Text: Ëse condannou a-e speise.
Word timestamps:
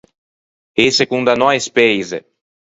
Ëse 0.85 1.03
condannou 1.11 1.49
a-e 1.49 1.61
speise. 1.67 2.19